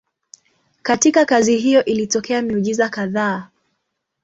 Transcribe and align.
Katika 0.81 1.25
kazi 1.25 1.57
hiyo 1.57 1.85
ilitokea 1.85 2.41
miujiza 2.41 2.89
kadhaa. 2.89 3.49